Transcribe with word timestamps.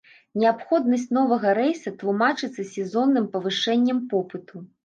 Неабходнасць 0.43 1.03
новага 1.17 1.51
рэйса 1.59 1.93
тлумачыцца 1.99 2.67
сезонным 2.73 3.31
павышэннем 3.37 4.05
попыту. 4.17 4.69